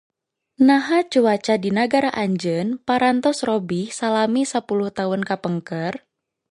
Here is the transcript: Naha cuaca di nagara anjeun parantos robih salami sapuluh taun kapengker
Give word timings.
Naha 0.67 0.99
cuaca 1.11 1.55
di 1.63 1.69
nagara 1.77 2.09
anjeun 2.23 2.67
parantos 2.87 3.37
robih 3.49 3.85
salami 3.99 4.41
sapuluh 4.51 4.89
taun 4.97 5.21
kapengker 5.29 5.93